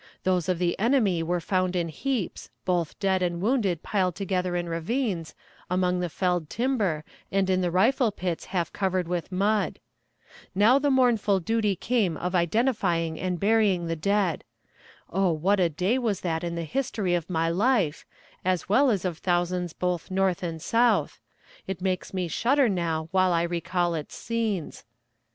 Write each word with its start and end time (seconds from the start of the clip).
Those 0.23 0.49
of 0.49 0.57
the 0.57 0.79
enemy 0.79 1.21
were 1.21 1.39
found 1.39 1.75
in 1.75 1.87
heaps, 1.89 2.49
both 2.65 2.99
dead 2.99 3.21
and 3.21 3.39
wounded 3.39 3.83
piled 3.83 4.15
together 4.15 4.55
in 4.55 4.67
ravines, 4.67 5.35
among 5.69 5.99
the 5.99 6.09
felled 6.09 6.49
timber, 6.49 7.03
and 7.31 7.47
in 7.51 7.61
rifle 7.71 8.11
pits 8.11 8.45
half 8.45 8.73
covered 8.73 9.07
with 9.07 9.31
mud. 9.31 9.77
Now 10.55 10.79
the 10.79 10.89
mournful 10.89 11.39
duty 11.39 11.75
came 11.75 12.17
of 12.17 12.33
identifying 12.33 13.19
and 13.19 13.39
burying 13.39 13.85
the 13.85 13.95
dead. 13.95 14.43
Oh, 15.07 15.31
what 15.31 15.59
a 15.59 15.69
day 15.69 15.99
was 15.99 16.21
that 16.21 16.43
in 16.43 16.55
the 16.55 16.63
history 16.63 17.13
of 17.13 17.29
my 17.29 17.49
life, 17.49 18.03
as 18.43 18.67
well 18.67 18.89
as 18.89 19.05
of 19.05 19.19
thousands 19.19 19.71
both 19.71 20.09
North 20.09 20.41
and 20.41 20.59
South. 20.59 21.19
It 21.67 21.79
makes 21.79 22.11
me 22.11 22.27
shudder 22.27 22.67
now 22.67 23.07
while 23.11 23.31
I 23.33 23.43
recall 23.43 23.93
its 23.93 24.15
scenes. 24.15 24.83